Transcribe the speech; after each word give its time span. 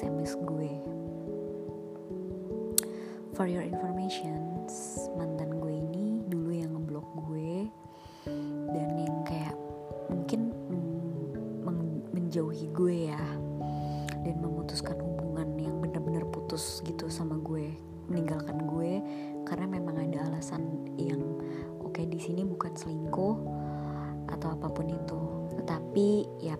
SMS 0.00 0.32
gue. 0.48 0.72
For 3.36 3.44
your 3.44 3.60
information, 3.60 4.64
mantan 5.20 5.50
menjauhi 12.30 12.70
gue 12.70 13.10
ya 13.10 13.18
dan 14.22 14.38
memutuskan 14.38 14.94
hubungan 15.02 15.50
yang 15.58 15.82
benar-benar 15.82 16.22
putus 16.30 16.78
gitu 16.86 17.10
sama 17.10 17.34
gue 17.42 17.74
meninggalkan 18.06 18.70
gue 18.70 19.02
karena 19.42 19.66
memang 19.66 19.98
ada 19.98 20.30
alasan 20.30 20.62
yang 20.94 21.18
oke 21.82 21.90
okay, 21.90 22.06
di 22.06 22.22
sini 22.22 22.46
bukan 22.46 22.70
selingkuh 22.78 23.34
atau 24.30 24.46
apa 24.46 24.70
pun 24.70 24.94
itu 24.94 25.20
tetapi 25.58 26.30
ya 26.38 26.54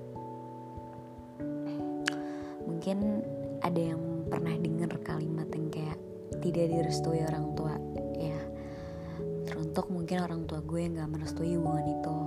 mungkin 2.67 3.23
ada 3.71 3.95
yang 3.95 4.03
pernah 4.27 4.51
dengar 4.59 4.91
kalimat 5.07 5.47
yang 5.55 5.71
kayak 5.71 5.99
tidak 6.43 6.75
direstui 6.75 7.23
orang 7.23 7.55
tua. 7.55 7.79
Ya 8.19 8.35
teruntuk 9.47 9.87
mungkin 9.95 10.27
orang 10.27 10.43
tua 10.51 10.59
gue 10.59 10.91
nggak 10.91 11.07
merestui 11.07 11.55
hubungan 11.55 11.87
itu. 11.87 12.19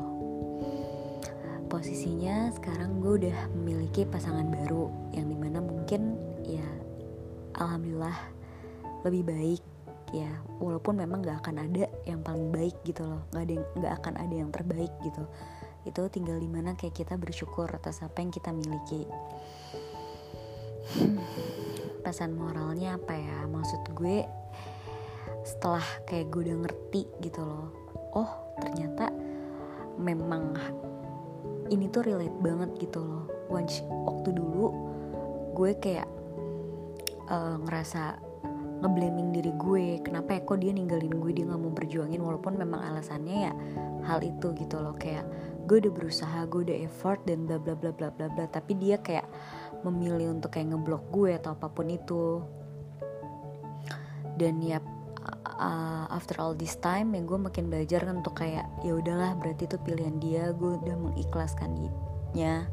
Posisinya 1.68 2.48
sekarang 2.56 3.04
gue 3.04 3.28
udah 3.28 3.38
memiliki 3.60 4.08
pasangan 4.08 4.48
baru 4.48 4.88
yang 5.12 5.28
di 5.28 5.36
mana 5.36 5.60
mungkin 5.60 6.16
ya 6.48 6.64
alhamdulillah 7.60 8.16
lebih 9.04 9.28
baik. 9.28 9.64
Ya 10.16 10.32
walaupun 10.64 10.96
memang 10.96 11.26
gak 11.26 11.42
akan 11.44 11.68
ada 11.68 11.90
yang 12.06 12.24
paling 12.24 12.54
baik 12.54 12.78
gitu 12.86 13.02
loh 13.02 13.26
nggak 13.34 13.44
ada 13.50 13.56
nggak 13.82 13.94
akan 14.00 14.14
ada 14.16 14.36
yang 14.48 14.48
terbaik 14.48 14.94
gitu. 15.04 15.28
Itu 15.84 16.08
tinggal 16.08 16.40
di 16.40 16.48
mana 16.48 16.72
kayak 16.80 16.96
kita 17.04 17.20
bersyukur 17.20 17.68
atas 17.68 18.00
apa 18.00 18.24
yang 18.24 18.32
kita 18.32 18.56
miliki 18.56 19.04
pesan 22.04 22.36
moralnya 22.36 23.00
apa 23.00 23.16
ya? 23.16 23.48
Maksud 23.48 23.96
gue 23.96 24.28
setelah 25.44 25.84
kayak 26.08 26.32
gue 26.32 26.42
udah 26.48 26.58
ngerti 26.64 27.04
gitu 27.20 27.44
loh 27.44 27.84
oh 28.14 28.32
ternyata 28.62 29.10
memang 29.98 30.56
ini 31.72 31.90
tuh 31.90 32.06
relate 32.06 32.38
banget 32.44 32.70
gitu 32.78 33.02
loh. 33.02 33.26
Once, 33.50 33.82
waktu 33.86 34.34
dulu 34.34 34.74
gue 35.54 35.72
kayak 35.78 36.10
uh, 37.30 37.58
ngerasa 37.62 38.18
ngeblaming 38.84 39.32
diri 39.32 39.54
gue 39.56 40.04
kenapa 40.04 40.36
ya 40.36 40.42
kok 40.44 40.60
dia 40.60 40.76
ninggalin 40.76 41.14
gue 41.14 41.32
dia 41.32 41.46
nggak 41.48 41.62
mau 41.62 41.72
berjuangin 41.72 42.20
walaupun 42.20 42.60
memang 42.60 42.84
alasannya 42.84 43.50
ya 43.50 43.54
hal 44.06 44.20
itu 44.22 44.54
gitu 44.58 44.82
loh. 44.82 44.94
Kayak 44.98 45.26
gue 45.66 45.88
udah 45.88 45.94
berusaha 45.94 46.40
gue 46.50 46.62
udah 46.68 46.78
effort 46.84 47.22
dan 47.24 47.48
bla 47.48 47.58
bla 47.58 47.74
bla 47.78 47.96
bla 47.96 48.10
bla 48.12 48.28
bla 48.28 48.46
tapi 48.52 48.76
dia 48.76 49.00
kayak 49.00 49.26
memilih 49.86 50.36
untuk 50.36 50.56
kayak 50.56 50.74
ngeblok 50.74 51.04
gue 51.12 51.36
atau 51.36 51.56
apa 51.56 51.68
pun 51.68 51.88
itu. 51.92 52.42
Dan 54.34 54.64
ya 54.64 54.82
uh, 55.60 56.06
after 56.10 56.40
all 56.42 56.54
this 56.58 56.76
time 56.80 57.14
ya 57.14 57.22
gue 57.24 57.40
makin 57.40 57.70
belajar 57.70 58.04
kan 58.04 58.20
untuk 58.20 58.36
kayak 58.38 58.66
ya 58.82 58.98
udahlah 58.98 59.38
berarti 59.40 59.70
itu 59.70 59.78
pilihan 59.82 60.18
dia 60.20 60.52
gue 60.56 60.80
udah 60.82 60.96
mengikhlaskannya. 60.98 62.68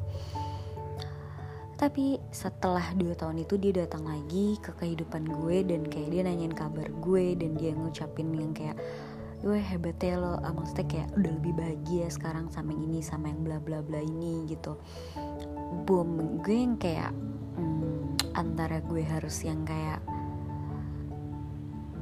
Tapi 1.80 2.20
setelah 2.28 2.92
dua 2.92 3.16
tahun 3.16 3.40
itu 3.40 3.56
dia 3.56 3.72
datang 3.72 4.04
lagi 4.04 4.60
ke 4.60 4.76
kehidupan 4.76 5.24
gue 5.24 5.64
dan 5.64 5.88
kayak 5.88 6.12
dia 6.12 6.22
nanyain 6.28 6.52
kabar 6.52 6.92
gue 7.00 7.32
dan 7.40 7.56
dia 7.56 7.72
ngucapin 7.72 8.36
yang 8.36 8.52
kayak 8.52 8.76
gue 9.40 9.56
hebat 9.56 9.96
ya 10.04 10.20
lo. 10.20 10.36
Ah, 10.44 10.52
maksudnya 10.52 10.84
kayak 10.84 11.08
udah 11.16 11.32
lebih 11.40 11.56
bahagia 11.56 12.12
sekarang 12.12 12.52
sama 12.52 12.76
yang 12.76 12.84
ini 12.84 13.00
sama 13.00 13.32
yang 13.32 13.40
bla 13.40 13.56
bla 13.56 13.80
bla 13.80 13.96
ini 13.96 14.44
gitu 14.52 14.76
boom 15.86 16.42
gue 16.42 16.56
yang 16.56 16.76
kayak 16.76 17.12
hmm, 17.56 18.34
antara 18.34 18.82
gue 18.82 19.02
harus 19.02 19.42
yang 19.46 19.62
kayak 19.62 20.02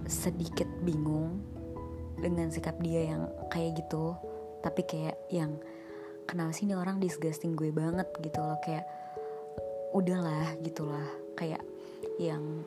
sedikit 0.08 0.66
bingung 0.82 1.40
dengan 2.18 2.48
sikap 2.50 2.80
dia 2.80 3.14
yang 3.14 3.28
kayak 3.52 3.78
gitu 3.78 4.16
tapi 4.64 4.82
kayak 4.82 5.16
yang 5.30 5.54
kenapa 6.28 6.50
sih 6.52 6.68
ini 6.68 6.74
orang 6.74 7.00
disgusting 7.00 7.54
gue 7.54 7.72
banget? 7.72 8.08
gitu 8.20 8.40
loh 8.42 8.58
kayak 8.60 8.84
udahlah 9.96 10.52
gitulah 10.60 11.08
kayak 11.38 11.62
yang 12.20 12.64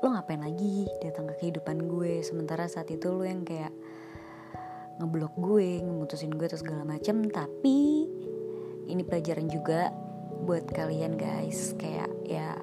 lo 0.00 0.12
ngapain 0.12 0.40
lagi 0.40 0.84
datang 1.00 1.28
ke 1.32 1.48
kehidupan 1.48 1.88
gue? 1.88 2.20
Sementara 2.20 2.68
saat 2.68 2.92
itu 2.92 3.08
lo 3.08 3.24
yang 3.24 3.44
kayak 3.44 3.72
ngeblok 5.00 5.34
gue 5.36 5.80
ngemutusin 5.82 6.32
gue 6.32 6.46
terus 6.46 6.62
segala 6.62 6.86
macem 6.86 7.26
tapi 7.32 8.03
ini 8.94 9.02
pelajaran 9.02 9.50
juga 9.50 9.90
buat 10.46 10.70
kalian 10.70 11.18
guys. 11.18 11.74
Kayak 11.74 12.10
ya 12.22 12.54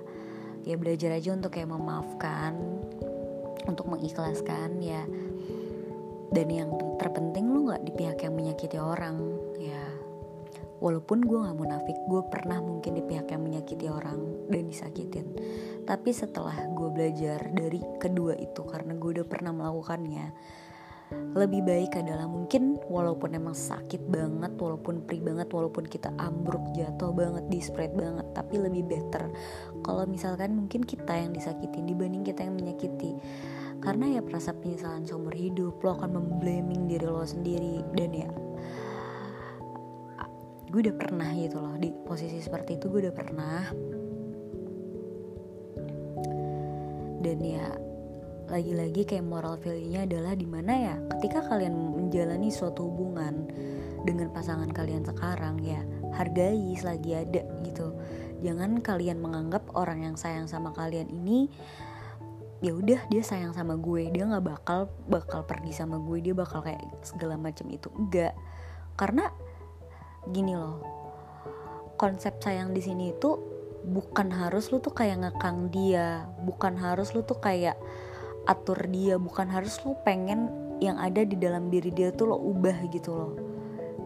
ya 0.64 0.76
belajar 0.80 1.12
aja 1.12 1.36
untuk 1.36 1.52
kayak 1.52 1.68
memaafkan 1.68 2.56
untuk 3.68 3.92
mengikhlaskan 3.92 4.80
ya. 4.80 5.04
Dan 6.32 6.48
yang 6.48 6.72
terpenting 6.96 7.52
lu 7.52 7.68
nggak 7.68 7.84
di 7.84 7.92
pihak 7.92 8.24
yang 8.24 8.34
menyakiti 8.40 8.80
orang 8.80 9.20
ya. 9.60 9.84
Walaupun 10.82 11.22
gue 11.22 11.38
nggak 11.46 11.60
munafik 11.60 11.98
gue 12.10 12.22
pernah 12.32 12.58
mungkin 12.58 12.98
di 12.98 13.04
pihak 13.06 13.30
yang 13.30 13.44
menyakiti 13.44 13.86
orang 13.92 14.48
dan 14.48 14.64
disakitin. 14.66 15.28
Tapi 15.84 16.10
setelah 16.16 16.56
gue 16.72 16.90
belajar 16.90 17.52
dari 17.52 17.84
kedua 18.00 18.34
itu 18.40 18.64
karena 18.66 18.96
gue 18.96 19.20
udah 19.20 19.28
pernah 19.28 19.52
melakukannya 19.52 20.34
lebih 21.32 21.64
baik 21.64 21.96
adalah 21.96 22.28
mungkin 22.28 22.76
walaupun 22.92 23.32
emang 23.32 23.56
sakit 23.56 24.04
banget 24.12 24.52
walaupun 24.60 25.08
pri 25.08 25.24
banget 25.24 25.48
walaupun 25.48 25.88
kita 25.88 26.12
ambruk 26.20 26.64
jatuh 26.76 27.16
banget 27.16 27.48
di 27.48 27.64
spread 27.64 27.96
banget 27.96 28.28
tapi 28.36 28.60
lebih 28.60 28.84
better 28.84 29.32
kalau 29.80 30.04
misalkan 30.04 30.54
mungkin 30.60 30.84
kita 30.84 31.16
yang 31.16 31.32
disakitin 31.32 31.88
dibanding 31.88 32.22
kita 32.22 32.46
yang 32.46 32.56
menyakiti. 32.60 33.18
Karena 33.82 34.06
ya 34.14 34.22
perasa 34.22 34.54
penyesalan 34.54 35.10
seumur 35.10 35.34
hidup 35.34 35.82
lo 35.82 35.98
akan 35.98 36.22
memblaming 36.22 36.86
diri 36.86 37.02
lo 37.02 37.26
sendiri 37.26 37.82
dan 37.98 38.14
ya 38.14 38.30
gue 40.72 40.80
udah 40.88 40.96
pernah 40.96 41.28
gitu 41.36 41.60
loh 41.60 41.76
di 41.76 41.92
posisi 42.06 42.40
seperti 42.40 42.78
itu 42.78 42.86
gue 42.94 43.10
udah 43.10 43.16
pernah. 43.16 43.62
Dan 47.26 47.38
ya 47.42 47.91
lagi-lagi 48.52 49.08
kayak 49.08 49.24
moral 49.24 49.56
value-nya 49.56 50.04
adalah 50.04 50.36
di 50.36 50.44
mana 50.44 50.74
ya 50.76 50.96
ketika 51.18 51.48
kalian 51.48 51.72
menjalani 51.72 52.52
suatu 52.52 52.84
hubungan 52.92 53.48
dengan 54.04 54.28
pasangan 54.36 54.68
kalian 54.70 55.08
sekarang 55.08 55.64
ya 55.64 55.80
hargai 56.12 56.76
selagi 56.76 57.16
ada 57.16 57.48
gitu. 57.64 57.96
Jangan 58.44 58.84
kalian 58.84 59.24
menganggap 59.24 59.64
orang 59.78 60.04
yang 60.04 60.16
sayang 60.20 60.52
sama 60.52 60.76
kalian 60.76 61.08
ini 61.08 61.48
ya 62.60 62.76
udah 62.76 63.02
dia 63.10 63.24
sayang 63.26 63.56
sama 63.56 63.80
gue 63.80 64.12
dia 64.14 64.28
nggak 64.28 64.46
bakal 64.46 64.92
bakal 65.10 65.42
pergi 65.48 65.74
sama 65.74 65.98
gue 65.98 66.20
dia 66.22 66.36
bakal 66.36 66.60
kayak 66.60 66.84
segala 67.02 67.40
macam 67.40 67.72
itu. 67.72 67.88
Enggak 67.96 68.36
karena 69.00 69.32
gini 70.28 70.54
loh 70.54 70.84
konsep 71.96 72.38
sayang 72.42 72.76
di 72.76 72.82
sini 72.84 73.14
itu 73.14 73.38
bukan 73.82 74.30
harus 74.30 74.70
lu 74.70 74.78
tuh 74.78 74.94
kayak 74.94 75.22
ngekang 75.26 75.74
dia 75.74 76.30
bukan 76.46 76.78
harus 76.78 77.14
lu 77.18 77.26
tuh 77.26 77.42
kayak 77.42 77.78
atur 78.50 78.78
dia 78.90 79.22
bukan 79.22 79.50
harus 79.50 79.78
lu 79.86 79.94
pengen 80.02 80.50
yang 80.82 80.98
ada 80.98 81.22
di 81.22 81.38
dalam 81.38 81.70
diri 81.70 81.94
dia 81.94 82.10
tuh 82.10 82.34
lo 82.34 82.38
ubah 82.38 82.78
gitu 82.90 83.12
loh. 83.14 83.34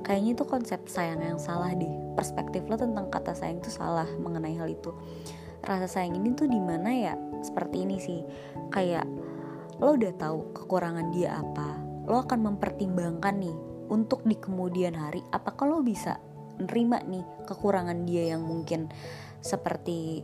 Kayaknya 0.06 0.32
itu 0.38 0.44
konsep 0.46 0.82
sayang 0.86 1.24
yang 1.24 1.40
salah 1.42 1.74
deh. 1.74 1.90
Perspektif 2.14 2.68
lo 2.68 2.78
tentang 2.78 3.10
kata 3.10 3.34
sayang 3.34 3.64
itu 3.64 3.72
salah 3.74 4.06
mengenai 4.22 4.54
hal 4.54 4.70
itu. 4.70 4.94
Rasa 5.66 5.88
sayang 5.90 6.20
ini 6.20 6.36
tuh 6.38 6.46
di 6.46 6.62
mana 6.62 6.94
ya? 6.94 7.14
Seperti 7.42 7.88
ini 7.88 7.98
sih. 7.98 8.22
Kayak 8.70 9.08
lo 9.80 9.96
udah 9.96 10.14
tahu 10.16 10.56
kekurangan 10.56 11.12
dia 11.12 11.36
apa 11.36 11.76
lo 12.06 12.22
akan 12.22 12.54
mempertimbangkan 12.54 13.36
nih 13.42 13.58
untuk 13.92 14.24
di 14.24 14.38
kemudian 14.38 14.96
hari 14.96 15.22
apakah 15.34 15.68
lo 15.68 15.80
bisa 15.84 16.22
nerima 16.62 17.02
nih 17.04 17.26
kekurangan 17.50 18.08
dia 18.08 18.34
yang 18.36 18.46
mungkin 18.46 18.88
seperti 19.44 20.24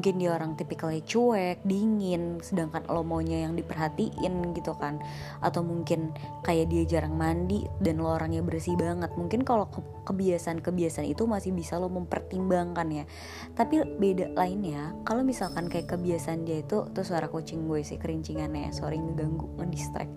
mungkin 0.00 0.16
dia 0.16 0.32
orang 0.32 0.56
tipikalnya 0.56 1.04
cuek, 1.04 1.60
dingin, 1.60 2.40
sedangkan 2.40 2.88
lo 2.88 3.04
maunya 3.04 3.44
yang 3.44 3.52
diperhatiin 3.52 4.56
gitu 4.56 4.72
kan. 4.80 4.96
Atau 5.44 5.60
mungkin 5.60 6.16
kayak 6.40 6.72
dia 6.72 6.88
jarang 6.88 7.20
mandi 7.20 7.68
dan 7.84 8.00
lo 8.00 8.16
orangnya 8.16 8.40
bersih 8.40 8.80
banget. 8.80 9.12
Mungkin 9.12 9.44
kalau 9.44 9.68
kebiasaan-kebiasaan 10.08 11.04
itu 11.04 11.28
masih 11.28 11.52
bisa 11.52 11.76
lo 11.76 11.92
mempertimbangkan 11.92 12.88
ya. 12.88 13.04
Tapi 13.52 13.84
beda 14.00 14.32
lainnya, 14.32 14.96
kalau 15.04 15.20
misalkan 15.20 15.68
kayak 15.68 15.92
kebiasaan 15.92 16.48
dia 16.48 16.64
itu 16.64 16.88
tuh 16.96 17.04
suara 17.04 17.28
kucing 17.28 17.68
gue 17.68 17.84
sih 17.84 18.00
kerincingannya, 18.00 18.72
sorry 18.72 18.96
ngeganggu, 18.96 19.52
ngedistract. 19.60 20.16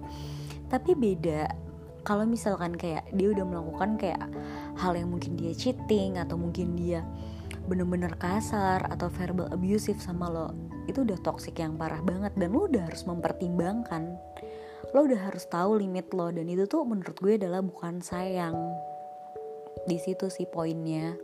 Tapi 0.72 0.96
beda 0.96 1.52
kalau 2.08 2.24
misalkan 2.24 2.80
kayak 2.80 3.04
dia 3.12 3.36
udah 3.36 3.44
melakukan 3.44 4.00
kayak 4.00 4.32
hal 4.80 4.96
yang 4.96 5.12
mungkin 5.12 5.36
dia 5.36 5.52
cheating 5.52 6.16
atau 6.16 6.40
mungkin 6.40 6.80
dia 6.80 7.04
bener-bener 7.68 8.14
kasar 8.20 8.84
atau 8.92 9.08
verbal 9.08 9.48
abusive 9.56 10.00
sama 10.04 10.28
lo 10.28 10.52
itu 10.88 11.08
udah 11.08 11.16
toxic 11.24 11.56
yang 11.60 11.80
parah 11.80 12.04
banget 12.04 12.36
dan 12.36 12.52
lo 12.52 12.68
udah 12.68 12.84
harus 12.92 13.08
mempertimbangkan. 13.08 14.20
Lo 14.92 15.08
udah 15.08 15.32
harus 15.32 15.48
tahu 15.48 15.80
limit 15.80 16.12
lo 16.12 16.30
dan 16.30 16.46
itu 16.46 16.68
tuh 16.68 16.84
menurut 16.84 17.16
gue 17.18 17.40
adalah 17.40 17.64
bukan 17.64 18.04
sayang 18.04 18.56
di 19.88 19.98
situ 20.00 20.28
sih 20.28 20.48
poinnya. 20.48 21.16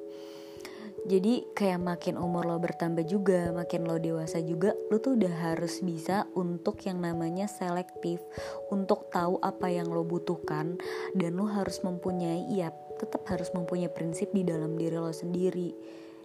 Jadi 1.08 1.48
kayak 1.56 1.80
makin 1.80 2.20
umur 2.20 2.44
lo 2.44 2.60
bertambah 2.60 3.08
juga 3.08 3.56
makin 3.56 3.88
lo 3.88 3.96
dewasa 3.96 4.44
juga 4.44 4.76
lo 4.92 5.00
tuh 5.00 5.16
udah 5.16 5.32
harus 5.32 5.80
bisa 5.80 6.28
untuk 6.36 6.84
yang 6.84 7.00
namanya 7.00 7.48
selektif 7.48 8.20
untuk 8.68 9.08
tahu 9.08 9.40
apa 9.40 9.72
yang 9.72 9.88
lo 9.88 10.04
butuhkan 10.04 10.76
dan 11.16 11.32
lo 11.40 11.48
harus 11.48 11.80
mempunyai 11.88 12.52
ya 12.52 12.76
tetap 13.00 13.24
harus 13.32 13.48
mempunyai 13.56 13.88
prinsip 13.88 14.28
di 14.36 14.44
dalam 14.44 14.76
diri 14.76 15.00
lo 15.00 15.16
sendiri 15.16 15.72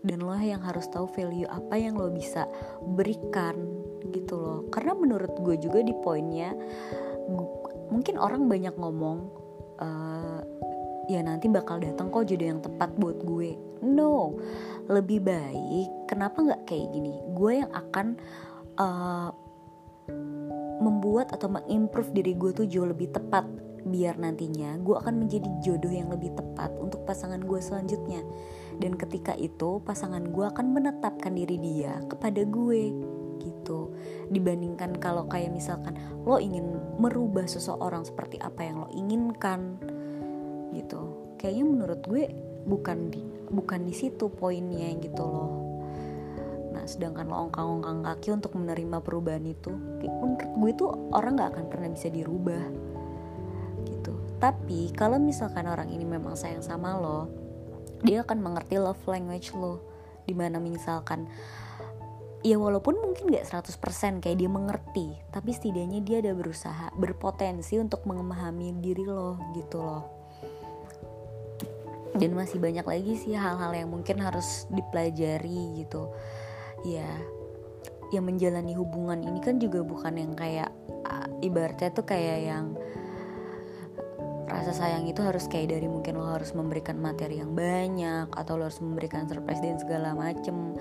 dan 0.04 0.20
lo 0.20 0.36
yang 0.36 0.60
harus 0.60 0.84
tahu 0.92 1.08
value 1.08 1.48
apa 1.48 1.80
yang 1.80 1.96
lo 1.96 2.12
bisa 2.12 2.44
berikan 2.94 3.56
gitu 4.12 4.36
loh. 4.36 4.60
Karena 4.68 4.92
menurut 4.92 5.32
gue 5.40 5.56
juga 5.56 5.80
di 5.80 5.96
poinnya 6.04 6.52
mungkin 7.88 8.20
orang 8.20 8.44
banyak 8.46 8.76
ngomong 8.76 9.18
uh, 9.80 10.40
ya 11.08 11.20
nanti 11.24 11.48
bakal 11.48 11.80
datang 11.80 12.12
kok 12.12 12.28
jadi 12.28 12.52
yang 12.52 12.60
tepat 12.60 12.92
buat 13.00 13.24
gue. 13.24 13.56
No 13.84 14.36
lebih 14.92 15.24
baik 15.24 15.88
kenapa 16.12 16.44
nggak 16.44 16.62
kayak 16.68 16.92
gini? 16.92 17.16
Gue 17.32 17.64
yang 17.64 17.72
akan 17.72 18.06
uh, 18.76 19.32
membuat 20.84 21.32
atau 21.32 21.48
mengimprove 21.48 22.12
diri 22.12 22.36
gue 22.36 22.52
tuh 22.52 22.68
jauh 22.68 22.84
lebih 22.84 23.08
tepat 23.08 23.48
biar 23.84 24.16
nantinya 24.16 24.80
gue 24.80 24.96
akan 24.96 25.24
menjadi 25.24 25.48
jodoh 25.60 25.92
yang 25.92 26.08
lebih 26.08 26.32
tepat 26.32 26.72
untuk 26.80 27.04
pasangan 27.04 27.40
gue 27.44 27.60
selanjutnya 27.60 28.24
dan 28.82 28.98
ketika 28.98 29.34
itu 29.38 29.78
pasangan 29.82 30.24
gue 30.30 30.44
akan 30.46 30.74
menetapkan 30.74 31.34
diri 31.34 31.58
dia 31.60 32.02
kepada 32.10 32.42
gue 32.42 32.90
gitu. 33.42 33.92
Dibandingkan 34.30 34.96
kalau 34.98 35.28
kayak 35.28 35.52
misalkan 35.52 35.94
lo 36.24 36.40
ingin 36.40 36.80
merubah 36.98 37.44
seseorang 37.44 38.06
seperti 38.06 38.40
apa 38.40 38.64
yang 38.64 38.86
lo 38.86 38.88
inginkan 38.90 39.78
gitu. 40.74 41.34
Kayaknya 41.38 41.64
menurut 41.64 42.00
gue 42.08 42.24
bukan 42.64 43.12
di 43.12 43.22
bukan 43.52 43.84
di 43.84 43.94
situ 43.94 44.32
poinnya 44.32 44.90
gitu 44.98 45.22
loh. 45.22 45.52
Nah 46.72 46.84
sedangkan 46.88 47.28
lo 47.28 47.36
ongkang-ongkang 47.48 48.00
kaki 48.02 48.28
untuk 48.34 48.56
menerima 48.56 48.98
perubahan 49.04 49.44
itu 49.44 49.70
menurut 50.02 50.50
gue 50.56 50.70
tuh 50.74 50.90
orang 51.12 51.36
nggak 51.38 51.50
akan 51.54 51.66
pernah 51.68 51.88
bisa 51.92 52.08
dirubah 52.08 52.64
gitu. 53.86 54.14
Tapi 54.40 54.90
kalau 54.96 55.20
misalkan 55.20 55.68
orang 55.68 55.92
ini 55.92 56.02
memang 56.02 56.34
sayang 56.34 56.64
sama 56.64 56.96
lo 56.96 57.43
dia 58.04 58.22
akan 58.22 58.38
mengerti 58.44 58.76
love 58.76 59.00
language 59.08 59.56
lo. 59.56 59.80
Di 60.24 60.32
mana 60.36 60.60
misalkan 60.60 61.28
ya 62.44 62.60
walaupun 62.60 63.00
mungkin 63.00 63.32
gak 63.32 63.48
100% 63.48 64.20
kayak 64.20 64.36
dia 64.36 64.52
mengerti 64.52 65.16
tapi 65.32 65.56
setidaknya 65.56 66.04
dia 66.04 66.20
ada 66.20 66.36
berusaha 66.36 66.92
berpotensi 66.92 67.80
untuk 67.80 68.04
memahami 68.04 68.76
diri 68.84 69.08
lo 69.08 69.40
gitu 69.56 69.80
loh. 69.80 70.04
Dan 72.14 72.36
masih 72.36 72.62
banyak 72.62 72.86
lagi 72.86 73.18
sih 73.18 73.34
hal-hal 73.34 73.74
yang 73.74 73.90
mungkin 73.90 74.22
harus 74.22 74.70
dipelajari 74.70 75.82
gitu. 75.82 76.12
Ya 76.86 77.08
yang 78.12 78.30
menjalani 78.30 78.78
hubungan 78.78 79.26
ini 79.26 79.42
kan 79.42 79.58
juga 79.58 79.82
bukan 79.82 80.14
yang 80.14 80.32
kayak 80.38 80.70
ibaratnya 81.42 81.90
tuh 81.90 82.06
kayak 82.06 82.38
yang 82.46 82.78
rasa 84.44 84.76
sayang 84.76 85.08
itu 85.08 85.24
harus 85.24 85.48
kayak 85.48 85.72
dari 85.72 85.88
mungkin 85.88 86.20
lo 86.20 86.28
harus 86.28 86.52
memberikan 86.52 87.00
materi 87.00 87.40
yang 87.40 87.56
banyak 87.56 88.28
atau 88.32 88.60
lo 88.60 88.68
harus 88.68 88.80
memberikan 88.84 89.24
surprise 89.24 89.60
dan 89.64 89.80
segala 89.80 90.12
macem. 90.12 90.76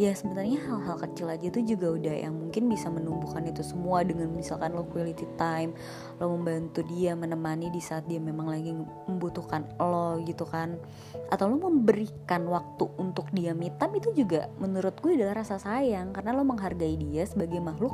Ya 0.00 0.16
sebenarnya 0.16 0.62
hal-hal 0.64 0.96
kecil 0.96 1.28
aja 1.28 1.46
itu 1.52 1.76
juga 1.76 1.92
udah 1.92 2.14
yang 2.24 2.32
mungkin 2.32 2.72
bisa 2.72 2.88
menumbuhkan 2.88 3.44
itu 3.44 3.60
semua 3.60 4.00
dengan 4.00 4.32
misalkan 4.32 4.72
lo 4.72 4.88
quality 4.88 5.28
time 5.36 5.76
lo 6.16 6.32
membantu 6.32 6.80
dia 6.88 7.12
menemani 7.12 7.68
di 7.68 7.82
saat 7.84 8.08
dia 8.08 8.16
memang 8.16 8.48
lagi 8.48 8.72
membutuhkan 9.10 9.66
lo 9.76 10.22
gitu 10.24 10.48
kan. 10.48 10.80
Atau 11.28 11.52
lo 11.52 11.60
memberikan 11.60 12.48
waktu 12.48 12.88
untuk 12.96 13.28
dia 13.34 13.52
mitam 13.52 13.92
itu 13.92 14.14
juga 14.16 14.48
menurut 14.56 14.96
gue 15.04 15.18
adalah 15.20 15.44
rasa 15.44 15.60
sayang 15.60 16.16
karena 16.16 16.32
lo 16.32 16.46
menghargai 16.46 16.96
dia 16.96 17.26
sebagai 17.28 17.60
makhluk 17.60 17.92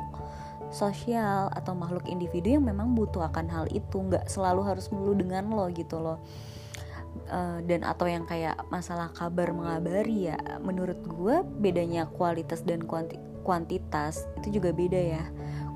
sosial 0.71 1.49
atau 1.53 1.73
makhluk 1.73 2.05
individu 2.07 2.59
yang 2.59 2.65
memang 2.65 2.93
butuh 2.93 3.27
akan 3.27 3.47
hal 3.47 3.65
itu. 3.71 3.99
Nggak 3.99 4.27
selalu 4.27 4.61
harus 4.67 4.91
melulu 4.91 5.13
dengan 5.23 5.49
lo 5.51 5.67
gitu 5.71 5.99
loh. 5.99 6.19
Uh, 7.27 7.59
dan 7.65 7.81
atau 7.81 8.05
yang 8.05 8.29
kayak 8.29 8.55
masalah 8.69 9.09
kabar 9.09 9.49
mengabari 9.49 10.29
ya 10.29 10.37
menurut 10.61 11.01
gue 11.01 11.41
bedanya 11.57 12.05
kualitas 12.05 12.61
dan 12.61 12.85
kuanti 12.85 13.17
kuantitas 13.41 14.27
itu 14.43 14.59
juga 14.59 14.75
beda 14.75 14.99
ya. 14.99 15.23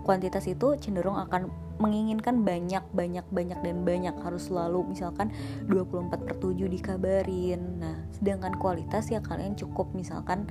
Kuantitas 0.01 0.45
itu 0.49 0.75
cenderung 0.81 1.17
akan 1.17 1.49
menginginkan 1.81 2.45
banyak 2.45 2.85
banyak 2.94 3.25
banyak 3.33 3.59
dan 3.65 3.77
banyak 3.81 4.15
harus 4.21 4.53
selalu 4.53 4.85
misalkan 4.94 5.33
24 5.65 6.13
per 6.13 6.35
7 6.37 6.67
dikabarin. 6.69 7.61
Nah 7.81 7.97
sedangkan 8.13 8.53
kualitas 8.61 9.09
ya 9.09 9.23
kalian 9.23 9.57
cukup 9.57 9.89
misalkan 9.97 10.45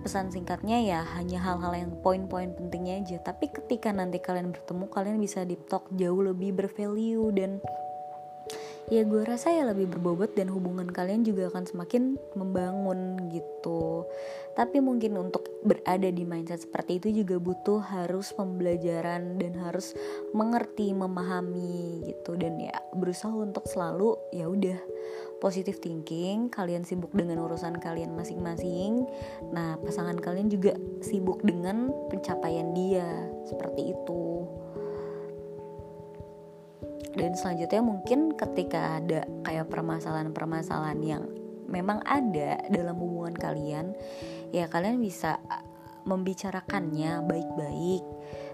pesan 0.00 0.32
singkatnya 0.32 0.80
ya 0.80 1.00
hanya 1.16 1.38
hal-hal 1.44 1.76
yang 1.76 1.92
poin-poin 2.00 2.56
pentingnya 2.56 3.04
aja. 3.04 3.16
Tapi 3.20 3.52
ketika 3.52 3.92
nanti 3.92 4.18
kalian 4.18 4.50
bertemu 4.50 4.84
kalian 4.88 5.18
bisa 5.20 5.44
deep 5.44 5.68
talk 5.68 5.86
jauh 5.94 6.20
lebih 6.24 6.56
bervalue 6.56 7.28
dan 7.36 7.60
ya 8.88 9.04
gue 9.04 9.22
rasa 9.22 9.52
ya 9.52 9.68
lebih 9.68 9.92
berbobot 9.92 10.32
dan 10.32 10.48
hubungan 10.48 10.88
kalian 10.88 11.20
juga 11.22 11.52
akan 11.52 11.68
semakin 11.68 12.16
membangun 12.32 13.28
gitu. 13.28 14.08
Tapi 14.56 14.80
mungkin 14.82 15.20
untuk 15.20 15.46
berada 15.62 16.08
di 16.08 16.24
mindset 16.24 16.64
seperti 16.64 16.98
itu 16.98 17.22
juga 17.22 17.36
butuh 17.36 17.80
harus 17.84 18.32
pembelajaran 18.32 19.36
dan 19.36 19.52
harus 19.60 19.92
mengerti 20.32 20.90
memahami 20.90 22.02
gitu. 22.08 22.34
Dan 22.34 22.58
ya 22.58 22.74
berusaha 22.96 23.30
untuk 23.30 23.68
selalu 23.68 24.16
ya 24.32 24.48
udah 24.48 24.78
positive 25.40 25.80
thinking 25.80 26.52
kalian 26.52 26.84
sibuk 26.84 27.12
dengan 27.12 27.40
urusan 27.44 27.78
kalian 27.78 28.16
masing-masing. 28.16 29.04
Nah 29.52 29.76
pasangan 29.80 30.18
kalian 30.18 30.48
juga 30.48 30.74
sibuk 31.04 31.40
dengan 31.44 31.92
pencapaian 32.10 32.72
dia 32.74 33.06
seperti 33.46 33.94
itu 33.94 34.44
dan 37.14 37.34
selanjutnya 37.34 37.82
mungkin 37.82 38.34
ketika 38.38 39.02
ada 39.02 39.26
kayak 39.42 39.66
permasalahan-permasalahan 39.66 41.00
yang 41.02 41.22
memang 41.70 42.02
ada 42.06 42.58
dalam 42.70 42.98
hubungan 42.98 43.34
kalian 43.34 43.94
ya 44.50 44.66
kalian 44.66 44.98
bisa 44.98 45.38
membicarakannya 46.04 47.22
baik-baik. 47.24 48.02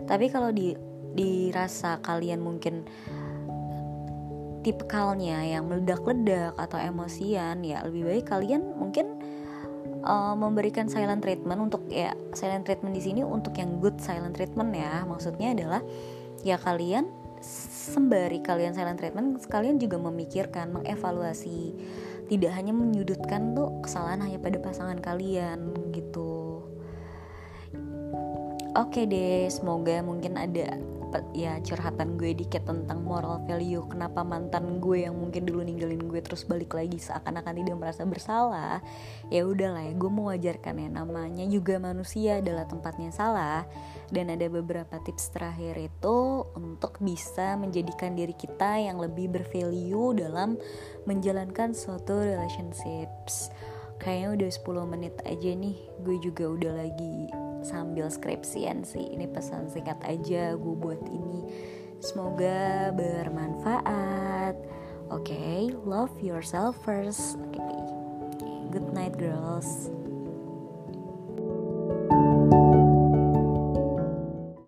Tapi 0.04 0.26
kalau 0.28 0.50
di 0.52 0.76
dirasa 1.16 1.96
kalian 2.04 2.44
mungkin 2.44 2.84
tipikalnya 4.60 5.46
yang 5.46 5.70
meledak-ledak 5.70 6.52
atau 6.58 6.76
emosian 6.76 7.62
ya 7.62 7.80
lebih 7.86 8.02
baik 8.04 8.24
kalian 8.26 8.74
mungkin 8.76 9.16
uh, 10.02 10.34
memberikan 10.34 10.90
silent 10.90 11.22
treatment 11.22 11.70
untuk 11.70 11.86
ya 11.88 12.12
silent 12.34 12.66
treatment 12.66 12.92
di 12.92 13.00
sini 13.00 13.22
untuk 13.22 13.56
yang 13.56 13.78
good 13.80 13.96
silent 14.02 14.36
treatment 14.36 14.74
ya. 14.76 15.06
Maksudnya 15.08 15.54
adalah 15.56 15.80
ya 16.44 16.60
kalian 16.60 17.08
sembari 17.42 18.40
kalian 18.42 18.72
silent 18.72 18.98
treatment 18.98 19.42
kalian 19.46 19.76
juga 19.80 19.96
memikirkan 20.00 20.72
mengevaluasi 20.72 21.74
tidak 22.26 22.52
hanya 22.58 22.74
menyudutkan 22.74 23.54
tuh 23.54 23.78
kesalahan 23.82 24.26
hanya 24.26 24.38
pada 24.42 24.58
pasangan 24.58 24.98
kalian 24.98 25.70
gitu. 25.94 26.62
Oke 28.76 29.08
deh 29.08 29.48
semoga 29.48 30.04
mungkin 30.04 30.36
ada 30.36 30.76
ya 31.36 31.60
curhatan 31.62 32.16
gue 32.20 32.34
dikit 32.36 32.66
tentang 32.66 33.04
moral 33.04 33.44
value 33.44 33.84
kenapa 33.88 34.24
mantan 34.26 34.80
gue 34.82 35.06
yang 35.08 35.16
mungkin 35.16 35.44
dulu 35.46 35.62
ninggalin 35.62 36.02
gue 36.08 36.20
terus 36.20 36.44
balik 36.44 36.74
lagi 36.74 36.98
seakan-akan 36.98 37.62
tidak 37.62 37.76
merasa 37.76 38.02
bersalah 38.04 38.80
ya 39.28 39.42
udahlah 39.44 39.86
ya 39.86 39.92
gue 39.94 40.10
mau 40.10 40.30
wajarkan 40.32 40.76
ya 40.82 40.88
namanya 40.88 41.44
juga 41.46 41.78
manusia 41.78 42.38
adalah 42.40 42.66
tempatnya 42.66 43.10
salah. 43.14 43.64
Dan 44.06 44.30
ada 44.30 44.46
beberapa 44.46 45.02
tips 45.02 45.34
terakhir 45.34 45.74
itu 45.82 46.46
untuk 46.54 47.02
bisa 47.02 47.58
menjadikan 47.58 48.14
diri 48.14 48.36
kita 48.38 48.78
yang 48.78 49.02
lebih 49.02 49.34
bervalue 49.34 50.14
dalam 50.14 50.54
menjalankan 51.10 51.74
suatu 51.74 52.22
relationships. 52.22 53.50
Kayaknya 53.98 54.46
udah 54.46 54.50
10 54.86 54.92
menit 54.92 55.14
aja 55.26 55.50
nih 55.56 55.78
gue 56.04 56.16
juga 56.22 56.44
udah 56.52 56.72
lagi 56.84 57.45
sambil 57.66 58.06
skripsian 58.06 58.86
sih. 58.86 59.10
Ini 59.10 59.26
pesan 59.26 59.66
singkat 59.66 59.98
aja 60.06 60.54
gue 60.54 60.74
buat 60.78 61.02
ini. 61.10 61.42
Semoga 61.98 62.94
bermanfaat. 62.94 64.54
Oke 65.10 65.34
okay, 65.34 65.60
love 65.82 66.14
yourself 66.22 66.78
first. 66.86 67.34
Okay. 67.50 67.86
good 68.76 68.92
night 68.92 69.16
girls 69.16 69.88